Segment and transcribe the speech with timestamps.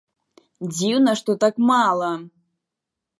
[0.75, 2.09] Дзіўна, што так мала.